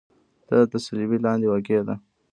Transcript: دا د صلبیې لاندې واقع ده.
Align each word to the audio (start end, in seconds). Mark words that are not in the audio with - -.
دا 0.47 0.59
د 0.71 0.73
صلبیې 0.85 1.17
لاندې 1.25 1.47
واقع 1.51 1.79
ده. 1.87 1.95